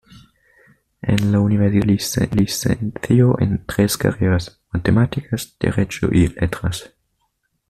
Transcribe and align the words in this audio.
En 1.03 1.31
la 1.31 1.39
Universidad 1.41 1.99
se 1.99 2.27
licenció 2.35 3.39
en 3.39 3.63
tres 3.67 3.97
carreras: 3.99 4.59
Matemáticas, 4.71 5.55
Derecho 5.59 6.09
y 6.11 6.29
Letras. 6.29 6.95